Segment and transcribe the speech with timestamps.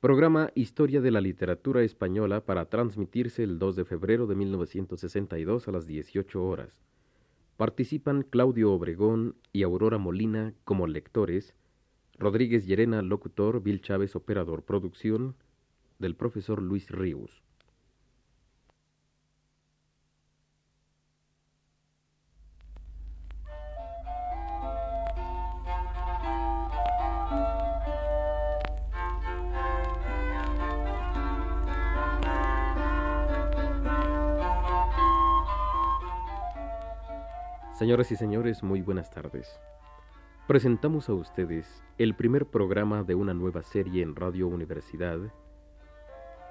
[0.00, 5.72] Programa Historia de la Literatura Española para transmitirse el 2 de febrero de 1962 a
[5.72, 6.70] las 18 horas.
[7.56, 11.56] Participan Claudio Obregón y Aurora Molina como lectores,
[12.16, 15.34] Rodríguez Llerena, locutor, Bill Chávez, operador, producción
[15.98, 17.42] del profesor Luis Ríos.
[37.78, 39.60] Señoras y señores, muy buenas tardes.
[40.48, 45.20] Presentamos a ustedes el primer programa de una nueva serie en Radio Universidad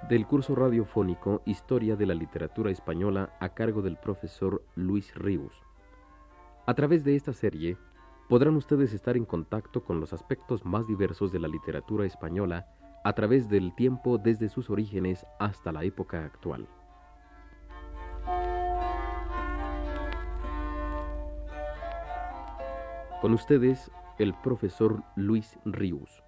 [0.08, 5.52] del curso radiofónico Historia de la Literatura Española a cargo del profesor Luis Ríos.
[6.64, 7.76] A través de esta serie
[8.30, 12.68] podrán ustedes estar en contacto con los aspectos más diversos de la literatura española
[13.04, 16.66] a través del tiempo desde sus orígenes hasta la época actual.
[23.20, 26.22] Con ustedes, el profesor Luis Ríos.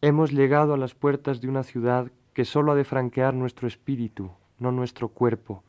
[0.00, 4.30] Hemos llegado a las puertas de una ciudad que sólo ha de franquear nuestro espíritu,
[4.58, 5.62] no nuestro cuerpo,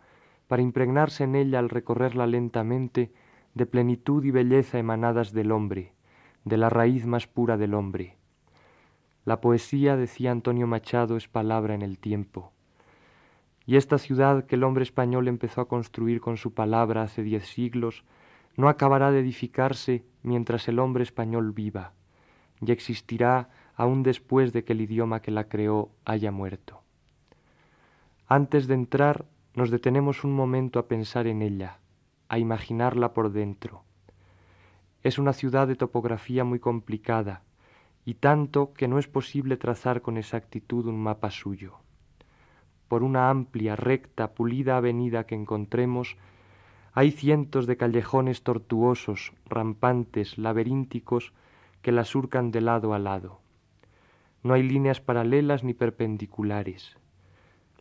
[0.48, 3.11] para impregnarse en ella al recorrerla lentamente
[3.56, 5.92] de plenitud y belleza emanadas del hombre,
[6.45, 8.16] de la raíz más pura del hombre.
[9.26, 12.53] La poesía, decía Antonio Machado, es palabra en el tiempo.
[13.66, 17.48] Y esta ciudad que el hombre español empezó a construir con su palabra hace diez
[17.48, 18.06] siglos,
[18.56, 21.94] no acabará de edificarse mientras el hombre español viva,
[22.61, 26.81] y existirá aún después de que el idioma que la creó haya muerto.
[28.28, 31.80] Antes de entrar, nos detenemos un momento a pensar en ella,
[32.28, 33.83] a imaginarla por dentro.
[35.03, 37.44] Es una ciudad de topografía muy complicada,
[38.06, 41.80] y tanto que no es posible trazar con exactitud un mapa suyo.
[42.88, 46.17] Por una amplia, recta, pulida avenida que encontremos,
[46.98, 51.33] hay cientos de callejones tortuosos, rampantes, laberínticos,
[51.82, 53.42] que la surcan de lado a lado.
[54.44, 56.95] No hay líneas paralelas ni perpendiculares.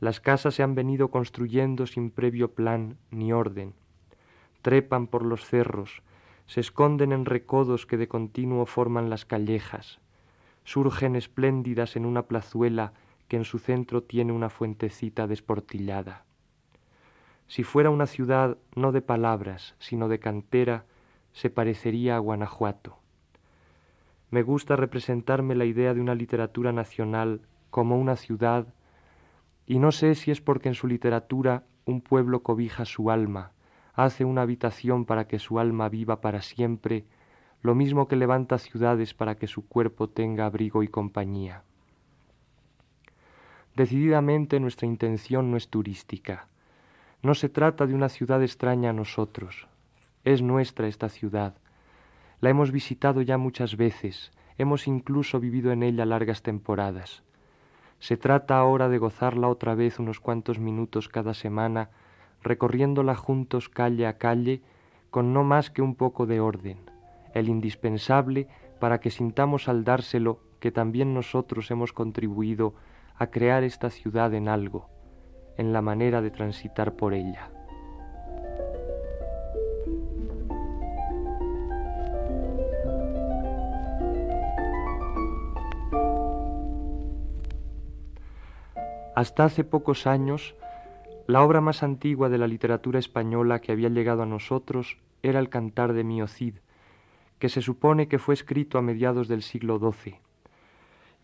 [0.01, 3.75] Las casas se han venido construyendo sin previo plan ni orden.
[4.63, 6.03] Trepan por los cerros,
[6.47, 10.01] se esconden en recodos que de continuo forman las callejas,
[10.65, 12.95] surgen espléndidas en una plazuela
[13.29, 16.25] que en su centro tiene una fuentecita desportillada.
[17.47, 20.87] Si fuera una ciudad no de palabras, sino de cantera,
[21.32, 22.99] se parecería a Guanajuato.
[24.31, 28.66] Me gusta representarme la idea de una literatura nacional como una ciudad,
[29.66, 33.53] y no sé si es porque en su literatura un pueblo cobija su alma,
[33.94, 37.05] hace una habitación para que su alma viva para siempre,
[37.62, 41.62] lo mismo que levanta ciudades para que su cuerpo tenga abrigo y compañía.
[43.75, 46.49] Decididamente nuestra intención no es turística,
[47.25, 49.67] no se trata de una ciudad extraña a nosotros,
[50.25, 51.55] es nuestra esta ciudad.
[52.41, 57.23] La hemos visitado ya muchas veces, hemos incluso vivido en ella largas temporadas.
[57.99, 61.89] Se trata ahora de gozarla otra vez unos cuantos minutos cada semana,
[62.43, 64.61] recorriéndola juntos calle a calle,
[65.11, 66.79] con no más que un poco de orden,
[67.33, 68.49] el indispensable
[68.81, 72.75] para que sintamos al dárselo que también nosotros hemos contribuido
[73.17, 74.91] a crear esta ciudad en algo,
[75.57, 77.51] en la manera de transitar por ella.
[89.15, 90.57] Hasta hace pocos años,
[91.29, 95.49] la obra más antigua de la literatura española que había llegado a nosotros era el
[95.49, 96.57] Cantar de Mio Cid,
[97.39, 100.24] que se supone que fue escrito a mediados del siglo XII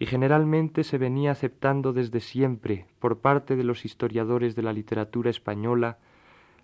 [0.00, 5.28] y generalmente se venía aceptando desde siempre por parte de los historiadores de la literatura
[5.28, 5.99] española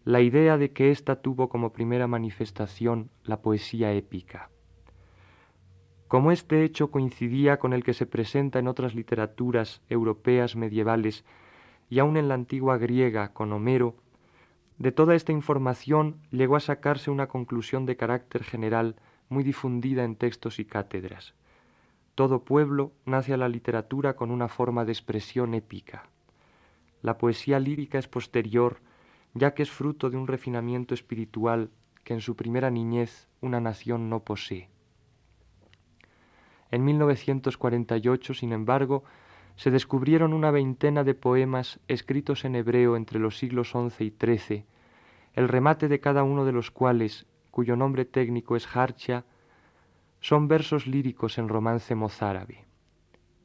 [0.05, 4.49] la idea de que ésta tuvo como primera manifestación la poesía épica.
[6.09, 11.27] Como este hecho coincidía con el que se presenta en otras literaturas europeas medievales
[11.91, 13.97] y aun en la antigua griega con Homero,
[14.79, 18.97] de toda esta información llegó a sacarse una conclusión de carácter general
[19.29, 21.35] muy difundida en textos y cátedras.
[22.17, 26.09] Todo pueblo nace a la literatura con una forma de expresión épica.
[27.03, 28.81] La poesía lírica es posterior,
[29.35, 31.69] ya que es fruto de un refinamiento espiritual
[32.05, 34.71] que en su primera niñez una nación no posee.
[36.71, 39.05] En 1948, sin embargo,
[39.57, 44.65] se descubrieron una veintena de poemas escritos en hebreo entre los siglos XI y XIII,
[45.35, 49.27] el remate de cada uno de los cuales, cuyo nombre técnico es Harcha,
[50.27, 52.65] son versos líricos en romance mozárabe.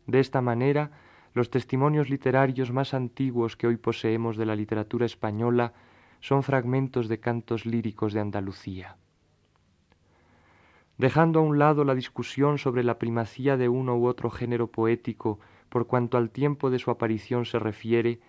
[0.08, 0.90] De esta manera,
[1.36, 5.74] los testimonios literarios más antiguos que hoy poseemos de la literatura española
[6.22, 8.98] son fragmentos de cantos líricos de Andalucía.
[10.98, 15.40] Dejando a un lado la discusión sobre la primacía de uno u otro género poético
[15.70, 18.22] por cuanto al tiempo de su aparición se refiere,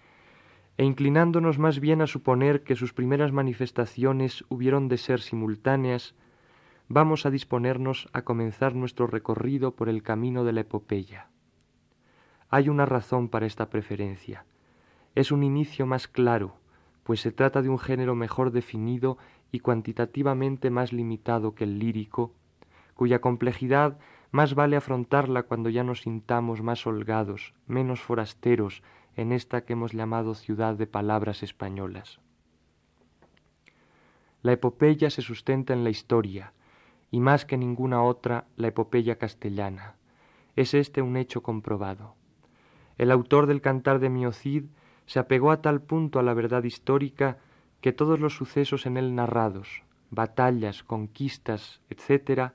[0.76, 6.14] e inclinándonos más bien a suponer que sus primeras manifestaciones hubieron de ser simultáneas,
[6.94, 11.29] vamos a disponernos a comenzar nuestro recorrido por el camino de la epopeya.
[12.50, 14.44] Hay una razón para esta preferencia.
[15.15, 16.56] Es un inicio más claro,
[17.03, 19.17] pues se trata de un género mejor definido
[19.50, 22.35] y cuantitativamente más limitado que el lírico,
[22.93, 23.99] cuya complejidad
[24.31, 28.83] más vale afrontarla cuando ya nos sintamos más holgados, menos forasteros
[29.17, 32.21] en esta que hemos llamado ciudad de palabras españolas.
[34.43, 36.53] La epopeya se sustenta en la historia,
[37.12, 39.94] y más que ninguna otra la epopeya castellana.
[40.56, 42.17] Es este un hecho comprobado.
[42.99, 44.64] El autor del Cantar de Miocid
[45.06, 47.38] se apegó a tal punto a la verdad histórica
[47.82, 52.53] que todos los sucesos en él narrados, batallas, conquistas, etc.,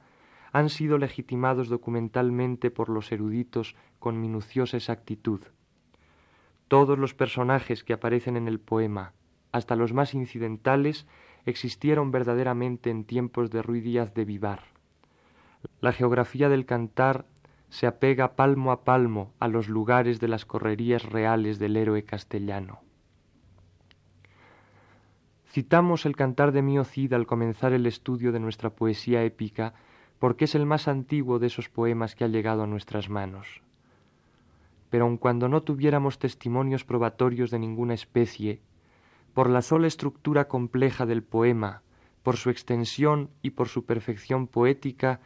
[0.52, 5.42] han sido legitimados documentalmente por los eruditos con minuciosa exactitud.
[6.68, 9.14] Todos los personajes que aparecen en el poema,
[9.52, 11.06] hasta los más incidentales,
[11.48, 14.64] existieron verdaderamente en tiempos de Ruy Díaz de Vivar.
[15.80, 17.26] La geografía del cantar
[17.70, 22.82] se apega palmo a palmo a los lugares de las correrías reales del héroe castellano.
[25.50, 29.74] Citamos el cantar de Mio Cid al comenzar el estudio de nuestra poesía épica
[30.20, 33.62] porque es el más antiguo de esos poemas que ha llegado a nuestras manos.
[34.90, 38.62] Pero aun cuando no tuviéramos testimonios probatorios de ninguna especie,
[39.38, 41.84] por la sola estructura compleja del poema,
[42.24, 45.20] por su extensión y por su perfección poética,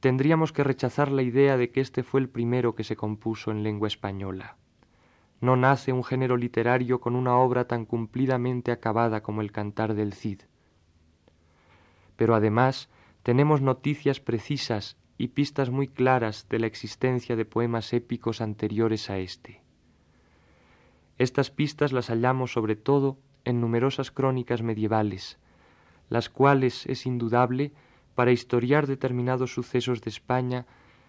[0.00, 3.62] tendríamos que rechazar la idea de que este fue el primero que se compuso en
[3.62, 4.56] lengua española.
[5.40, 10.14] No nace un género literario con una obra tan cumplidamente acabada como el Cantar del
[10.14, 10.40] Cid.
[12.16, 12.88] Pero además
[13.22, 19.18] tenemos noticias precisas y pistas muy claras de la existencia de poemas épicos anteriores a
[19.18, 19.62] éste.
[21.18, 25.38] Estas pistas las hallamos sobre todo en numerosas crónicas medievales,
[26.08, 27.72] las cuales, es indudable,
[28.14, 30.66] para historiar determinados sucesos de España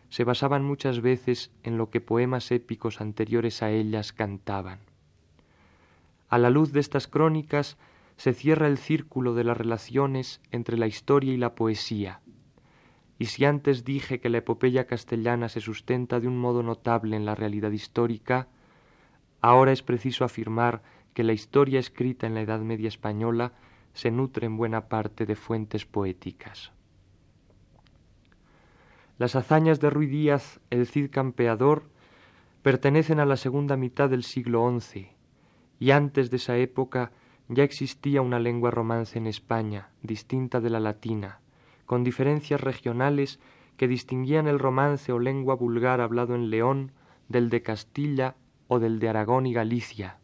[0.10, 4.80] se basaban muchas veces en lo que poemas épicos anteriores a ellas cantaban.
[6.30, 7.78] A la luz de estas crónicas
[8.18, 12.22] se cierra el círculo de las relaciones entre la historia y la poesía,
[13.18, 17.26] y si antes dije que la epopeya castellana se sustenta de un modo notable en
[17.26, 18.48] la realidad histórica,
[19.42, 20.82] ahora es preciso afirmar
[21.16, 23.54] que la historia escrita en la Edad Media española
[23.94, 26.74] se nutre en buena parte de fuentes poéticas.
[29.18, 31.84] Las hazañas de Ruy Díaz, el Cid campeador,
[32.62, 35.08] pertenecen a la segunda mitad del siglo XI,
[35.80, 37.14] y antes de esa época
[37.48, 41.40] ya existía una lengua romance en España, distinta de la latina,
[41.86, 43.40] con diferencias regionales
[43.78, 46.92] que distinguían el romance o lengua vulgar hablado en León
[47.30, 48.36] del de Castilla
[48.68, 50.18] o del de Aragón y Galicia,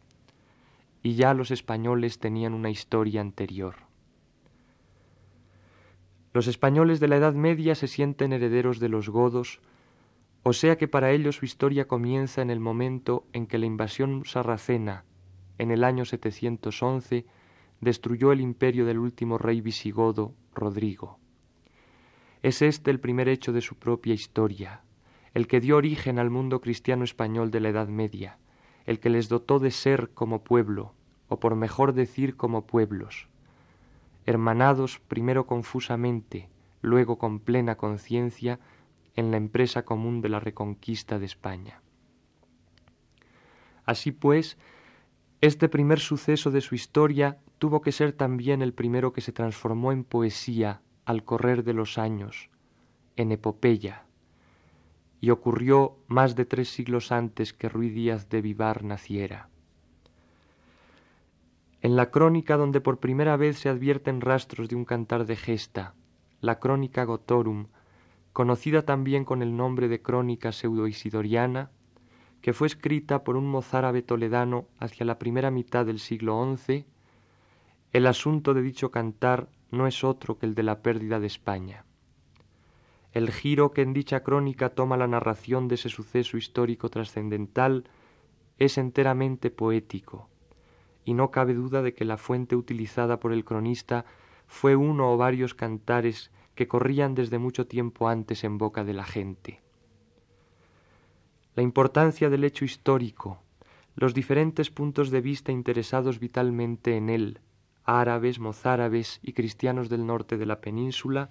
[1.02, 3.76] y ya los españoles tenían una historia anterior.
[6.32, 9.60] Los españoles de la Edad Media se sienten herederos de los godos,
[10.44, 14.24] o sea que para ellos su historia comienza en el momento en que la invasión
[14.24, 15.04] sarracena,
[15.58, 17.26] en el año 711,
[17.80, 21.18] destruyó el imperio del último rey visigodo, Rodrigo.
[22.42, 24.82] Es este el primer hecho de su propia historia,
[25.34, 28.38] el que dio origen al mundo cristiano español de la Edad Media,
[28.86, 30.94] el que les dotó de ser como pueblo,
[31.28, 33.28] o por mejor decir como pueblos,
[34.26, 36.48] hermanados primero confusamente,
[36.80, 38.60] luego con plena conciencia,
[39.14, 41.82] en la empresa común de la reconquista de España.
[43.84, 44.56] Así pues,
[45.40, 49.92] este primer suceso de su historia tuvo que ser también el primero que se transformó
[49.92, 52.48] en poesía al correr de los años,
[53.16, 54.06] en epopeya,
[55.22, 59.48] y ocurrió más de tres siglos antes que Ruy Díaz de Vivar naciera.
[61.80, 65.94] En la crónica donde por primera vez se advierten rastros de un cantar de gesta,
[66.40, 67.68] la crónica Gotorum,
[68.32, 71.70] conocida también con el nombre de crónica pseudo-isidoriana,
[72.40, 76.84] que fue escrita por un mozárabe toledano hacia la primera mitad del siglo XI,
[77.92, 81.84] el asunto de dicho cantar no es otro que el de la pérdida de España.
[83.12, 87.84] El giro que en dicha crónica toma la narración de ese suceso histórico trascendental
[88.58, 90.28] es enteramente poético,
[91.04, 94.04] y no cabe duda de que la fuente utilizada por el cronista
[94.46, 99.04] fue uno o varios cantares que corrían desde mucho tiempo antes en boca de la
[99.04, 99.60] gente.
[101.54, 103.42] la importancia del hecho histórico,
[103.94, 107.40] los diferentes puntos de vista interesados vitalmente en él,
[107.84, 111.30] árabes, mozárabes y cristianos del norte de la península,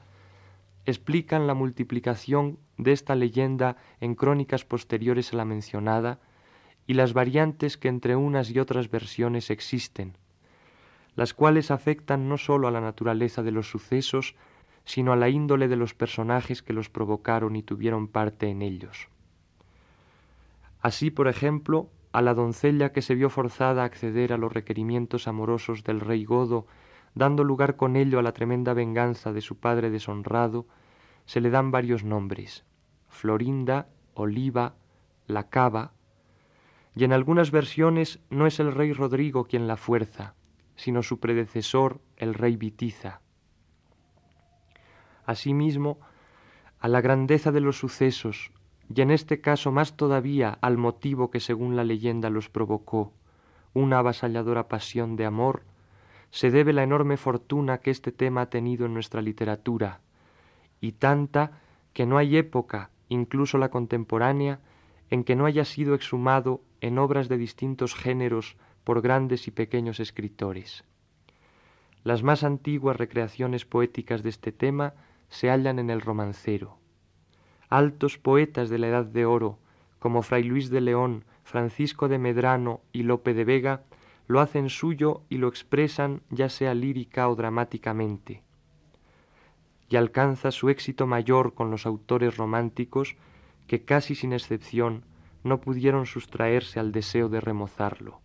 [0.85, 6.19] explican la multiplicación de esta leyenda en crónicas posteriores a la mencionada
[6.87, 10.17] y las variantes que entre unas y otras versiones existen,
[11.15, 14.35] las cuales afectan no sólo a la naturaleza de los sucesos,
[14.85, 19.09] sino a la índole de los personajes que los provocaron y tuvieron parte en ellos.
[20.81, 25.27] Así, por ejemplo, a la doncella que se vio forzada a acceder a los requerimientos
[25.27, 26.65] amorosos del rey Godo,
[27.15, 30.67] dando lugar con ello a la tremenda venganza de su padre deshonrado,
[31.25, 32.65] se le dan varios nombres
[33.07, 34.75] Florinda, Oliva,
[35.27, 35.91] La Cava,
[36.95, 40.35] y en algunas versiones no es el rey Rodrigo quien la fuerza,
[40.75, 43.21] sino su predecesor, el rey Vitiza.
[45.25, 45.99] Asimismo,
[46.79, 48.51] a la grandeza de los sucesos,
[48.93, 53.13] y en este caso más todavía al motivo que según la leyenda los provocó,
[53.73, 55.63] una avasalladora pasión de amor,
[56.31, 59.99] se debe la enorme fortuna que este tema ha tenido en nuestra literatura,
[60.79, 61.59] y tanta
[61.93, 64.59] que no hay época, incluso la contemporánea,
[65.09, 69.99] en que no haya sido exhumado en obras de distintos géneros por grandes y pequeños
[69.99, 70.85] escritores.
[72.03, 74.93] Las más antiguas recreaciones poéticas de este tema
[75.29, 76.77] se hallan en el romancero.
[77.69, 79.59] Altos poetas de la Edad de Oro,
[79.99, 83.83] como Fray Luis de León, Francisco de Medrano y Lope de Vega,
[84.27, 88.43] lo hacen suyo y lo expresan ya sea lírica o dramáticamente.
[89.89, 93.17] Y alcanza su éxito mayor con los autores románticos
[93.67, 95.03] que casi sin excepción
[95.43, 98.21] no pudieron sustraerse al deseo de remozarlo.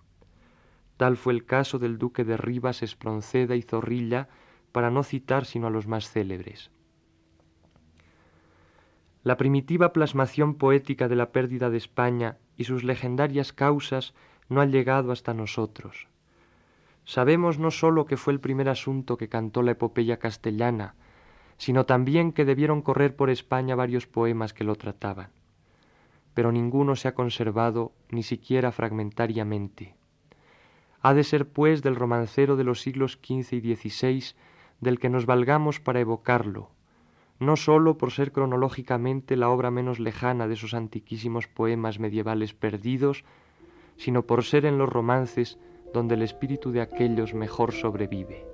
[0.97, 4.29] Tal fue el caso del duque de Rivas, Espronceda y Zorrilla,
[4.73, 6.71] para no citar sino a los más célebres.
[9.23, 14.15] La primitiva plasmación poética de la pérdida de España y sus legendarias causas
[14.49, 16.09] no ha llegado hasta nosotros.
[17.05, 20.95] Sabemos no sólo que fue el primer asunto que cantó la epopeya castellana,
[21.57, 25.31] sino también que debieron correr por España varios poemas que lo trataban.
[26.35, 29.95] Pero ninguno se ha conservado ni siquiera fragmentariamente.
[31.01, 34.35] Ha de ser, pues, del romancero de los siglos XV y XVI
[34.81, 36.71] del que nos valgamos para evocarlo,
[37.39, 43.25] no sólo por ser cronológicamente la obra menos lejana de esos antiquísimos poemas medievales perdidos,
[43.97, 45.59] sino por ser en los romances
[45.93, 48.45] donde el espíritu de aquellos mejor sobrevive.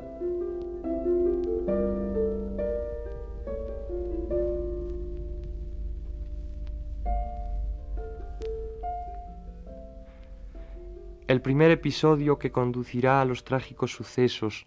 [11.33, 14.67] El primer episodio que conducirá a los trágicos sucesos,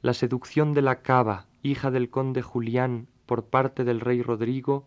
[0.00, 4.86] la seducción de la cava, hija del conde Julián, por parte del rey Rodrigo,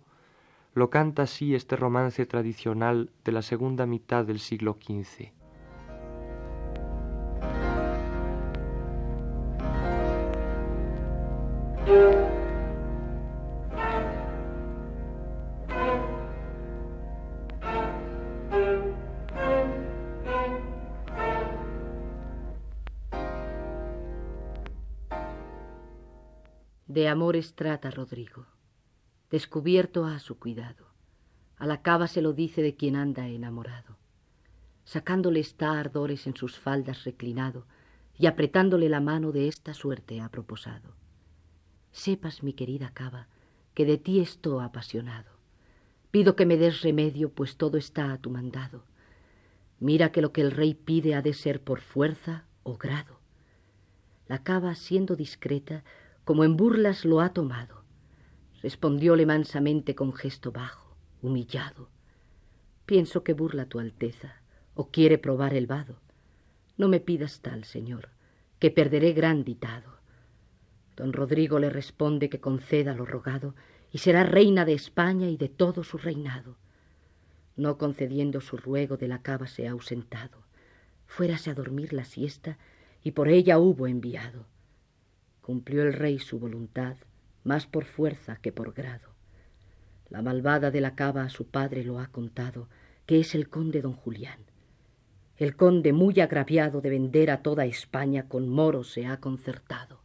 [0.75, 5.31] lo canta así este romance tradicional de la segunda mitad del siglo XV.
[26.87, 28.45] De amores trata Rodrigo,
[29.31, 30.85] descubierto a su cuidado.
[31.57, 33.97] A la cava se lo dice de quien anda enamorado.
[34.83, 37.65] Sacándole está ardores en sus faldas reclinado
[38.17, 40.93] y apretándole la mano de esta suerte ha proposado.
[41.91, 43.27] Sepas, mi querida cava,
[43.73, 45.31] que de ti estoy apasionado.
[46.11, 48.83] Pido que me des remedio, pues todo está a tu mandado.
[49.79, 53.19] Mira que lo que el rey pide ha de ser por fuerza o grado.
[54.27, 55.83] La cava, siendo discreta,
[56.23, 57.84] como en burlas lo ha tomado.
[58.65, 61.87] Respondióle mansamente con gesto bajo, humillado.
[62.87, 64.41] Pienso que burla tu Alteza,
[64.73, 65.99] o quiere probar el vado.
[66.75, 68.09] No me pidas tal, señor,
[68.57, 69.99] que perderé gran ditado.
[70.95, 73.53] Don Rodrigo le responde que conceda lo rogado,
[73.91, 76.57] y será reina de España y de todo su reinado.
[77.55, 80.39] No concediendo su ruego de la cava se ha ausentado.
[81.05, 82.57] Fuérase a dormir la siesta,
[83.03, 84.47] y por ella hubo enviado.
[85.43, 86.97] Cumplió el rey su voluntad,
[87.45, 89.15] más por fuerza que por grado.
[90.09, 92.67] La malvada de la cava a su padre lo ha contado,
[93.05, 94.39] que es el conde don Julián.
[95.37, 100.04] El conde, muy agraviado de vender a toda España, con moros se ha concertado.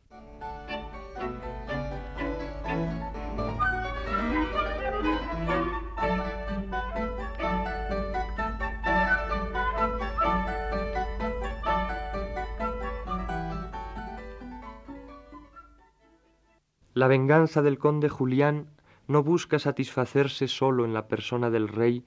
[17.00, 18.66] La venganza del conde Julián
[19.09, 22.04] no busca satisfacerse solo en la persona del rey,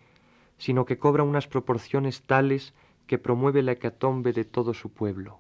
[0.60, 2.76] sino que cobra unas proporciones tales
[3.08, 5.40] que promueve la hecatombe de todo su pueblo,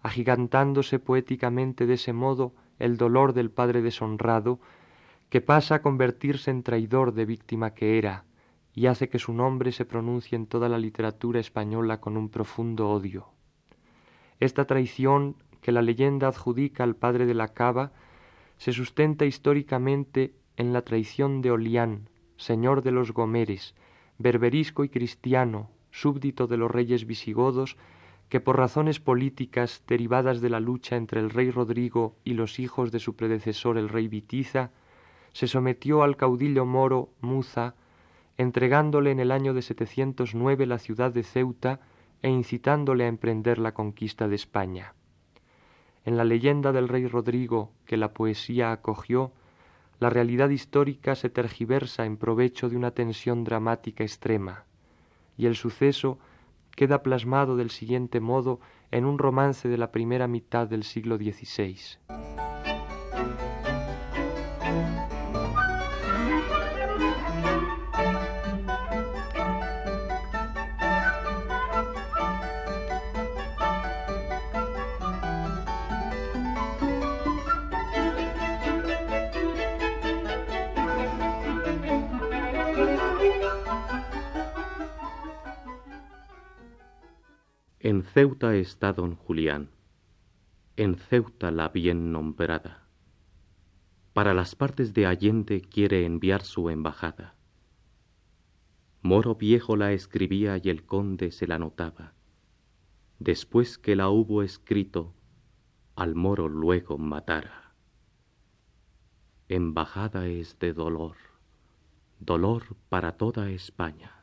[0.00, 4.60] agigantándose poéticamente de ese modo el dolor del padre deshonrado,
[5.28, 8.24] que pasa a convertirse en traidor de víctima que era,
[8.72, 12.88] y hace que su nombre se pronuncie en toda la literatura española con un profundo
[12.88, 13.28] odio.
[14.38, 17.92] Esta traición que la leyenda adjudica al padre de la cava
[18.60, 23.74] se sustenta históricamente en la traición de Olián, señor de los Gomeres,
[24.18, 27.78] berberisco y cristiano, súbdito de los reyes visigodos,
[28.28, 32.92] que por razones políticas derivadas de la lucha entre el rey Rodrigo y los hijos
[32.92, 34.72] de su predecesor el rey Vitiza,
[35.32, 37.76] se sometió al caudillo moro Muza,
[38.36, 41.80] entregándole en el año de 709 la ciudad de Ceuta
[42.20, 44.92] e incitándole a emprender la conquista de España.
[46.04, 49.32] En la leyenda del rey Rodrigo que la poesía acogió,
[49.98, 54.64] la realidad histórica se tergiversa en provecho de una tensión dramática extrema,
[55.36, 56.18] y el suceso
[56.74, 61.76] queda plasmado del siguiente modo en un romance de la primera mitad del siglo XVI.
[88.12, 89.70] Ceuta está don Julián,
[90.74, 92.88] en Ceuta la bien nombrada.
[94.14, 97.36] Para las partes de Allende quiere enviar su embajada.
[99.00, 102.14] Moro viejo la escribía y el conde se la notaba.
[103.20, 105.14] Después que la hubo escrito,
[105.94, 107.76] al moro luego matara.
[109.48, 111.14] Embajada es de dolor,
[112.18, 114.19] dolor para toda España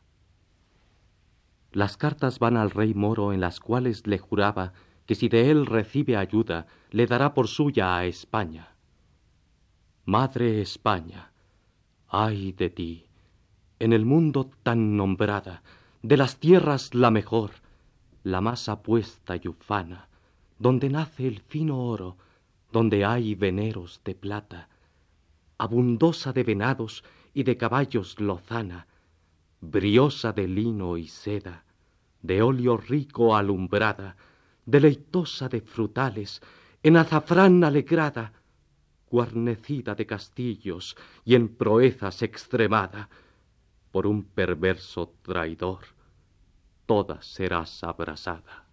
[1.77, 4.73] las cartas van al rey moro en las cuales le juraba
[5.05, 8.69] que si de él recibe ayuda, le dará por suya a España.
[10.03, 11.31] Madre España,
[12.07, 13.05] ay de ti,
[13.77, 15.61] en el mundo tan nombrada,
[16.01, 17.51] de las tierras la mejor,
[18.23, 20.07] la más apuesta y ufana,
[20.57, 22.17] donde nace el fino oro,
[22.71, 24.67] donde hay veneros de plata,
[25.59, 27.03] abundosa de venados
[27.35, 28.87] y de caballos lozana,
[29.61, 31.65] briosa de lino y seda,
[32.21, 34.15] de óleo rico alumbrada,
[34.65, 36.41] deleitosa de frutales,
[36.83, 38.33] en azafrán alegrada,
[39.09, 43.09] guarnecida de castillos y en proezas extremada,
[43.91, 45.85] por un perverso traidor,
[46.85, 48.65] toda serás abrasada.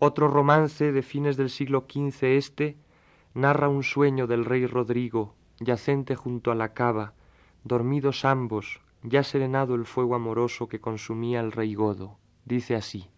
[0.00, 2.76] Otro romance de fines del siglo XV este
[3.34, 7.14] narra un sueño del rey Rodrigo, yacente junto a la cava,
[7.64, 12.16] dormidos ambos, ya serenado el fuego amoroso que consumía el rey Godo.
[12.44, 13.10] Dice así.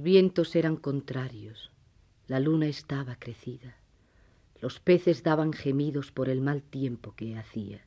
[0.00, 1.72] Vientos eran contrarios,
[2.28, 3.76] la luna estaba crecida,
[4.60, 7.80] los peces daban gemidos por el mal tiempo que hacía.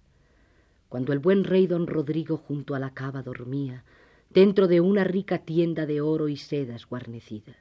[0.90, 3.86] Cuando el buen rey don Rodrigo junto a la cava dormía,
[4.30, 7.56] dentro de una rica tienda de oro y sedas guarnecida,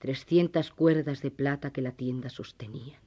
[0.00, 3.00] trescientas cuerdas de plata que la tienda sostenían.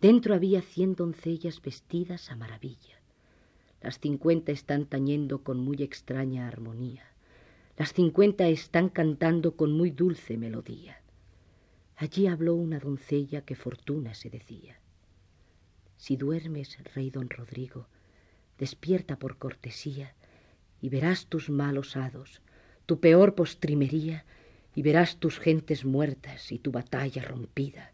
[0.00, 3.00] Dentro había cien doncellas vestidas a maravilla.
[3.80, 7.15] Las cincuenta están tañendo con muy extraña armonía.
[7.76, 11.02] Las cincuenta están cantando con muy dulce melodía.
[11.96, 14.80] Allí habló una doncella que fortuna se decía.
[15.98, 17.86] Si duermes, rey don Rodrigo,
[18.58, 20.14] despierta por cortesía
[20.80, 22.40] y verás tus malos hados,
[22.86, 24.24] tu peor postrimería,
[24.74, 27.92] y verás tus gentes muertas y tu batalla rompida,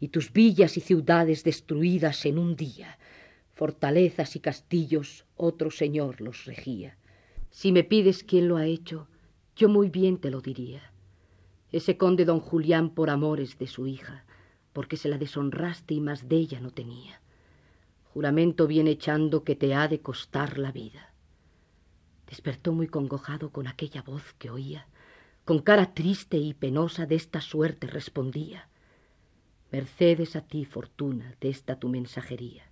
[0.00, 2.98] y tus villas y ciudades destruidas en un día.
[3.54, 6.98] Fortalezas y castillos otro señor los regía.
[7.50, 9.08] Si me pides quién lo ha hecho,
[9.56, 10.92] yo muy bien te lo diría.
[11.72, 14.24] Ese conde don Julián por amores de su hija,
[14.72, 17.20] porque se la deshonraste y más de ella no tenía.
[18.12, 21.12] Juramento bien echando que te ha de costar la vida.
[22.28, 24.86] Despertó muy congojado con aquella voz que oía,
[25.44, 28.68] con cara triste y penosa de esta suerte respondía.
[29.70, 32.64] Mercedes a ti, fortuna, de esta tu mensajería.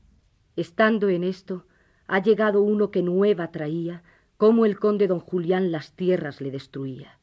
[0.57, 1.66] Estando en esto,
[2.07, 4.03] Ha llegado uno que nueva traía,
[4.42, 7.16] como el conde don Julián las tierras le destruía.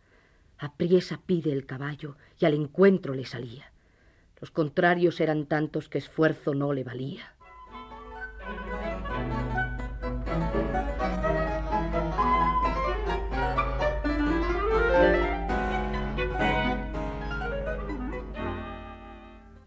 [0.58, 3.74] Apriesa pide el caballo y al encuentro le salía.
[4.40, 7.36] Los contrarios eran tantos que esfuerzo no le valía.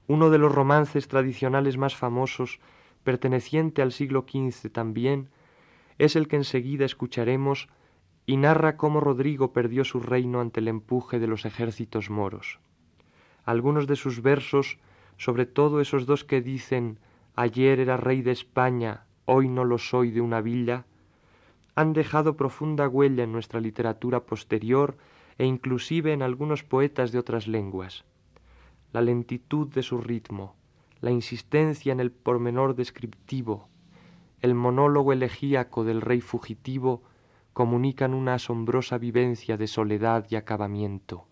[0.06, 2.60] Uno de los romances tradicionales más famosos,
[3.04, 5.28] perteneciente al siglo XV también,
[5.98, 7.68] es el que enseguida escucharemos
[8.26, 12.60] y narra cómo Rodrigo perdió su reino ante el empuje de los ejércitos moros.
[13.44, 14.78] Algunos de sus versos,
[15.16, 16.98] sobre todo esos dos que dicen
[17.34, 20.84] ayer era rey de España, hoy no lo soy de una villa,
[21.74, 24.96] han dejado profunda huella en nuestra literatura posterior
[25.38, 28.04] e inclusive en algunos poetas de otras lenguas
[28.92, 30.54] la lentitud de su ritmo,
[31.00, 33.68] la insistencia en el pormenor descriptivo,
[34.42, 37.02] el monólogo elegíaco del rey fugitivo
[37.52, 41.26] comunican una asombrosa vivencia de soledad y acabamiento.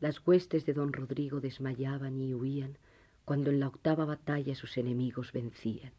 [0.00, 2.78] Las huestes de don Rodrigo desmayaban y huían
[3.24, 5.92] cuando en la octava batalla sus enemigos vencían.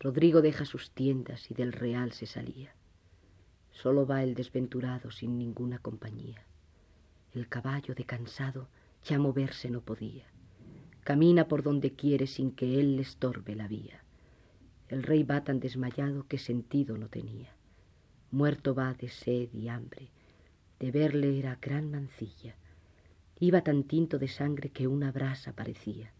[0.00, 2.74] Rodrigo deja sus tiendas y del real se salía.
[3.70, 6.44] Solo va el desventurado sin ninguna compañía.
[7.32, 8.68] El caballo de cansado
[9.04, 10.24] ya moverse no podía.
[11.04, 14.02] Camina por donde quiere sin que él le estorbe la vía.
[14.88, 17.54] El rey va tan desmayado que sentido no tenía.
[18.30, 20.10] Muerto va de sed y hambre.
[20.78, 22.54] De verle era gran mancilla
[23.40, 26.12] Iba tan tinto de sangre que una brasa parecía.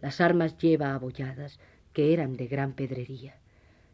[0.00, 1.60] Las armas lleva abolladas,
[1.92, 3.38] que eran de gran pedrería.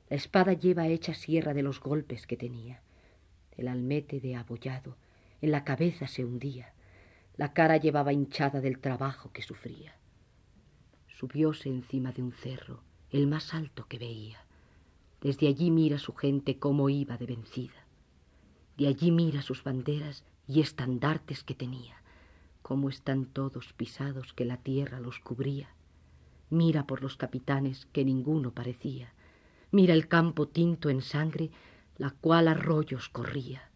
[0.08, 2.82] La espada lleva hecha sierra de los golpes que tenía.
[3.56, 4.96] El almete de abollado
[5.40, 6.72] en la cabeza se hundía.
[7.36, 9.94] La cara llevaba hinchada del trabajo que sufría.
[11.08, 14.44] Subióse encima de un cerro, el más alto que veía.
[15.20, 17.86] Desde allí mira su gente cómo iba de vencida.
[18.76, 21.96] De allí mira sus banderas y estandartes que tenía
[22.66, 25.68] cómo están todos pisados que la tierra los cubría.
[26.50, 29.12] Mira por los capitanes que ninguno parecía.
[29.72, 31.50] Mira el campo tinto en sangre,
[31.98, 33.70] la cual arroyos corría.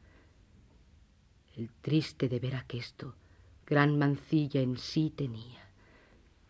[1.57, 3.15] El triste de ver aquesto,
[3.67, 5.69] gran mancilla en sí tenía.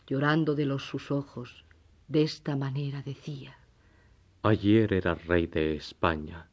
[0.07, 1.65] Llorando de los sus ojos,
[2.09, 3.57] de esta manera decía.
[4.43, 6.49] Ayer era rey de España,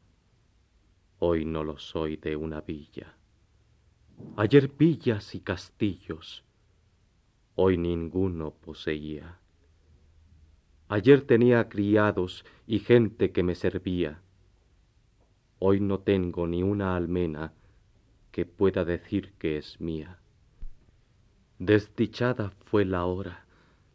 [1.18, 3.16] hoy no lo soy de una villa.
[4.36, 6.44] Ayer villas y castillos,
[7.54, 9.38] hoy ninguno poseía.
[10.90, 14.22] Ayer tenía criados y gente que me servía.
[15.58, 17.52] Hoy no tengo ni una almena
[18.30, 20.18] que pueda decir que es mía.
[21.58, 23.44] Desdichada fue la hora,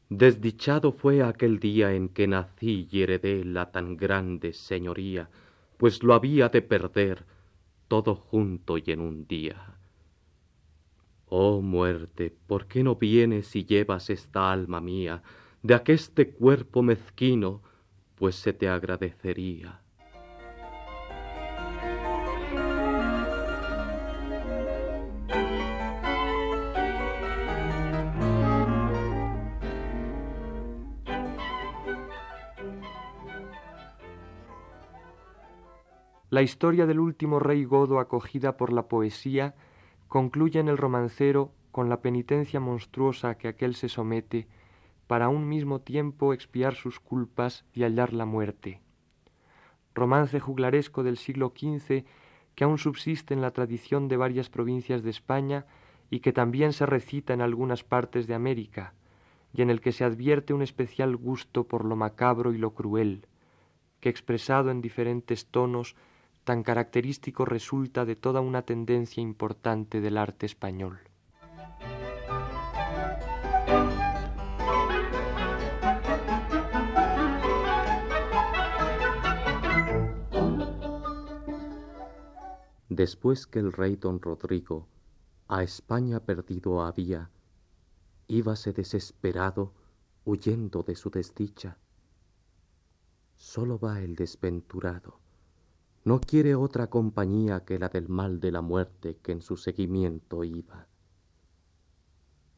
[0.10, 5.29] desdichado fue aquel día en que nací y heredé la tan grande señoría,
[5.77, 7.25] pues lo había de perder
[7.88, 9.77] todo junto y en un día.
[11.27, 15.23] Oh muerte, ¿por qué no vienes y llevas esta alma mía
[15.63, 17.62] de aqueste cuerpo mezquino,
[18.15, 19.80] pues se te agradecería?
[36.30, 39.56] La historia del último rey godo acogida por la poesía
[40.60, 44.47] en el romancero con la penitencia monstruosa que aquel se somete
[45.13, 48.82] para un mismo tiempo expiar sus culpas y hallar la muerte.
[49.93, 52.04] Romance juglaresco del siglo XV
[52.56, 55.67] que aún subsiste en la tradición de varias provincias de España
[56.10, 58.95] y que también se recita en algunas partes de América,
[59.54, 63.28] y en el que se advierte un especial gusto por lo macabro y lo cruel,
[63.99, 65.95] que expresado en diferentes tonos
[66.43, 71.12] tan característico resulta de toda una tendencia importante del arte español.
[82.95, 84.88] Después que el rey don Rodrigo
[85.47, 87.29] a España perdido había,
[88.27, 89.73] íbase desesperado
[90.25, 91.77] huyendo de su desdicha.
[93.36, 95.23] Solo va el desventurado
[96.06, 100.43] no quiere otra compañía que la del mal de la muerte que en su seguimiento
[100.43, 100.88] iba.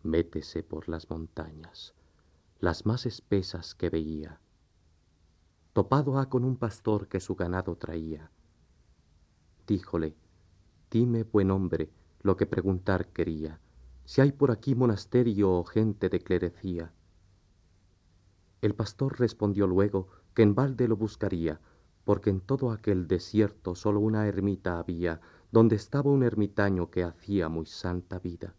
[0.02, 1.94] Métese por las montañas,
[2.60, 4.40] las más espesas que veía.
[5.74, 8.32] topado ha con un pastor que su ganado traía.
[9.68, 10.16] Díjole,
[10.96, 11.90] dime, buen hombre,
[12.22, 13.60] lo que preguntar quería,
[14.06, 16.94] si hay por aquí monasterio o gente de clerecía.
[18.62, 21.60] El pastor respondió luego que en balde lo buscaría,
[22.06, 25.20] porque en todo aquel desierto solo una ermita había,
[25.52, 28.56] donde estaba un ermitaño que hacía muy santa vida.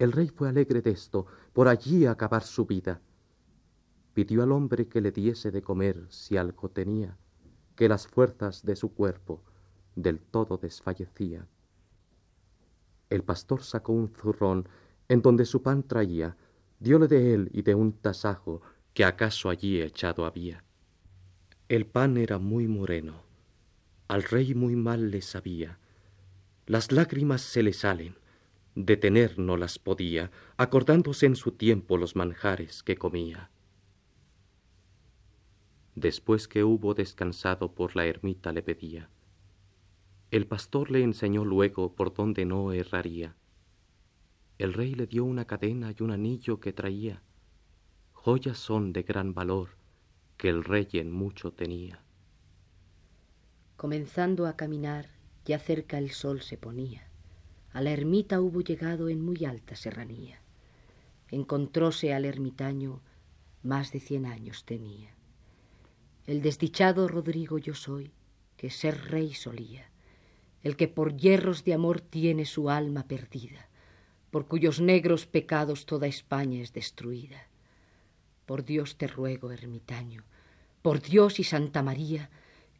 [0.00, 3.00] El rey fue alegre de esto, por allí acabar su vida.
[4.14, 7.16] Pidió al hombre que le diese de comer si algo tenía,
[7.76, 9.44] que las fuerzas de su cuerpo
[9.96, 11.46] del todo desfallecía.
[13.10, 14.68] El pastor sacó un zurrón
[15.08, 16.36] en donde su pan traía,
[16.80, 20.64] dióle de él y de un tasajo que acaso allí echado había.
[21.68, 23.22] El pan era muy moreno,
[24.08, 25.78] al rey muy mal le sabía,
[26.66, 28.16] las lágrimas se le salen,
[28.74, 33.50] detener no las podía, acordándose en su tiempo los manjares que comía.
[35.94, 39.10] Después que hubo descansado por la ermita le pedía.
[40.34, 43.36] El pastor le enseñó luego por donde no erraría.
[44.58, 47.22] El rey le dio una cadena y un anillo que traía.
[48.14, 49.76] Joyas son de gran valor
[50.36, 52.00] que el rey en mucho tenía.
[53.76, 55.08] Comenzando a caminar,
[55.44, 57.06] ya cerca el sol se ponía
[57.72, 60.40] a la ermita hubo llegado en muy alta serranía.
[61.30, 63.02] Encontróse al ermitaño,
[63.62, 65.14] más de cien años tenía.
[66.26, 68.10] El desdichado Rodrigo yo soy,
[68.56, 69.93] que ser rey solía,
[70.64, 73.68] el que por hierros de amor tiene su alma perdida,
[74.32, 77.46] por cuyos negros pecados toda España es destruida.
[78.44, 80.24] Por Dios te ruego, ermitaño,
[80.82, 82.30] por Dios y Santa María,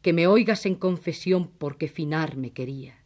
[0.01, 3.05] que me oigas en confesión porque finar me quería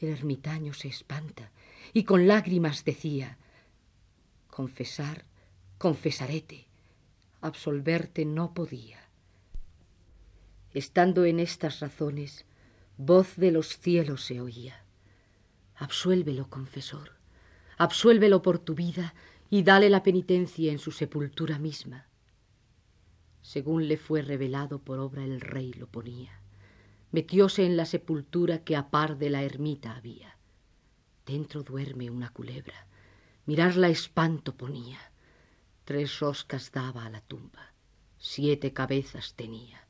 [0.00, 1.50] el ermitaño se espanta
[1.92, 3.38] y con lágrimas decía,
[4.48, 5.24] confesar,
[5.78, 6.66] confesarete,
[7.40, 9.00] absolverte no podía.
[10.74, 12.44] Estando en estas razones,
[12.96, 14.84] voz de los cielos se oía.
[15.76, 17.12] Absuélvelo, confesor,
[17.76, 19.14] absuélvelo por tu vida
[19.50, 22.06] y dale la penitencia en su sepultura misma.
[23.42, 26.40] Según le fue revelado por obra el rey lo ponía
[27.16, 30.36] metióse en la sepultura que a par de la ermita había.
[31.24, 32.86] Dentro duerme una culebra,
[33.46, 35.00] mirarla espanto ponía.
[35.84, 37.72] Tres roscas daba a la tumba,
[38.18, 39.86] siete cabezas tenía.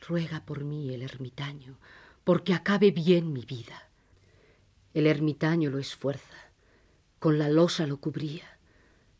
[0.00, 1.76] Ruega por mí el ermitaño,
[2.24, 3.88] porque acabe bien mi vida.
[4.94, 6.36] El ermitaño lo esfuerza,
[7.18, 8.58] con la losa lo cubría,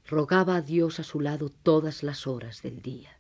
[0.07, 3.19] rogaba a Dios a su lado todas las horas del día.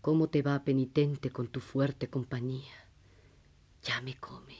[0.00, 2.74] ¿Cómo te va penitente con tu fuerte compañía?
[3.82, 4.58] Ya me come,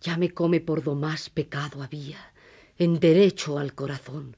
[0.00, 2.32] ya me come por do más pecado había,
[2.76, 4.36] en derecho al corazón,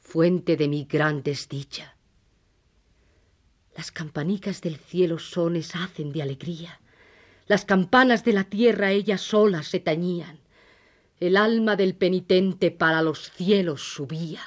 [0.00, 1.96] fuente de mi gran desdicha.
[3.76, 6.80] Las campanicas del cielo sones hacen de alegría,
[7.48, 10.38] las campanas de la tierra ellas solas se tañían,
[11.18, 14.42] el alma del penitente para los cielos subía.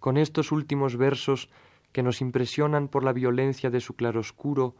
[0.00, 1.48] Con estos últimos versos
[1.92, 4.74] que nos impresionan por la violencia de su claroscuro,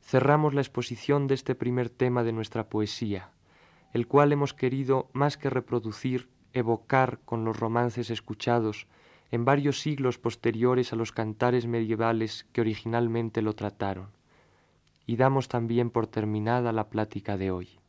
[0.00, 3.32] cerramos la exposición de este primer tema de nuestra poesía,
[3.92, 8.86] el cual hemos querido, más que reproducir, evocar con los romances escuchados
[9.30, 14.08] en varios siglos posteriores a los cantares medievales que originalmente lo trataron.
[15.06, 17.81] Y damos también por terminada la plática de hoy.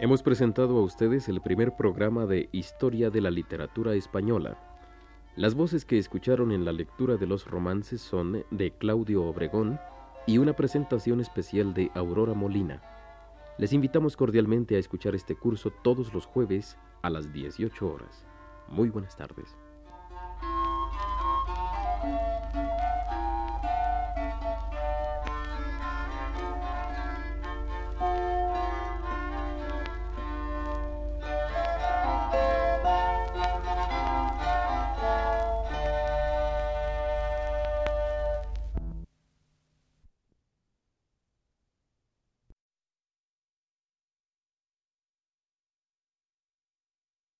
[0.00, 4.56] Hemos presentado a ustedes el primer programa de Historia de la Literatura Española.
[5.34, 9.80] Las voces que escucharon en la lectura de los romances son de Claudio Obregón
[10.24, 12.80] y una presentación especial de Aurora Molina.
[13.58, 18.24] Les invitamos cordialmente a escuchar este curso todos los jueves a las 18 horas.
[18.68, 19.56] Muy buenas tardes.